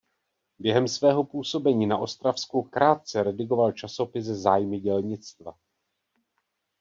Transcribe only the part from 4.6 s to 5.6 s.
dělnictva".